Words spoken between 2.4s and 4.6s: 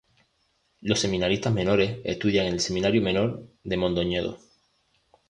en el Seminario Menor de Mondoñedo.